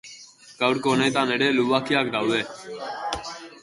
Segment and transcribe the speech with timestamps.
[0.61, 2.45] Gaurko honetan ere lubakiak daude.